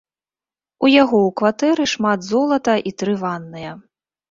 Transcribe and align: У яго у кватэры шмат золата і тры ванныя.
У 0.87 0.89
яго 1.01 1.19
у 1.25 1.27
кватэры 1.41 1.87
шмат 1.93 2.19
золата 2.31 2.73
і 2.91 2.97
тры 3.03 3.13
ванныя. 3.23 3.79